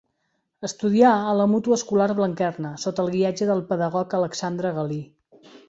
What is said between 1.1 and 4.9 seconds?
a la Mútua Escolar Blanquerna, sota el guiatge del pedagog Alexandre